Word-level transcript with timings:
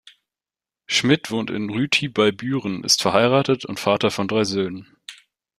Schmid 0.87 1.29
wohnt 1.29 1.51
in 1.51 1.69
Rüti 1.69 2.07
bei 2.07 2.31
Büren, 2.31 2.83
ist 2.83 3.03
verheiratet 3.03 3.65
und 3.65 3.79
Vater 3.79 4.09
von 4.09 4.27
drei 4.27 4.45
Söhnen. 4.45 4.97